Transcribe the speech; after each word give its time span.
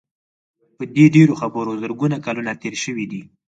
په 0.77 0.83
دې 0.95 1.05
ډېرو 1.15 1.33
خبرو 1.41 1.79
زرګونه 1.81 2.17
کلونه 2.25 2.51
تېر 2.61 2.73
شوي 2.83 3.05
دي. 3.11 3.21